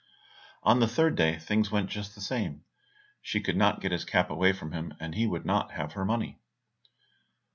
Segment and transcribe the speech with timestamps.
[0.63, 2.63] On the third day things went just the same;
[3.21, 6.05] she could not get his cap away from him, and he would not have her
[6.05, 6.39] money.